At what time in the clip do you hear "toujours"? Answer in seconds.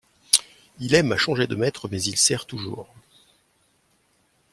2.47-2.89